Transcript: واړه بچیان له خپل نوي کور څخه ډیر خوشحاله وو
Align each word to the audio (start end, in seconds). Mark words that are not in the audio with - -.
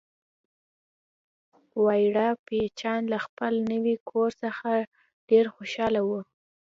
واړه 1.83 2.27
بچیان 2.45 3.01
له 3.11 3.17
خپل 3.25 3.53
نوي 3.71 3.95
کور 4.09 4.29
څخه 4.43 4.69
ډیر 5.29 5.45
خوشحاله 5.55 6.01
وو 6.07 6.19